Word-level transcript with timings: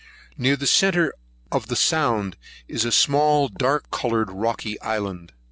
Near 0.35 0.55
the 0.55 0.65
centre 0.65 1.13
of 1.51 1.67
the 1.67 1.75
sound 1.75 2.35
is 2.67 2.85
a 2.85 2.91
small 2.91 3.47
dark 3.49 3.91
coloured, 3.91 4.31
rocky 4.31 4.81
island. 4.81 5.31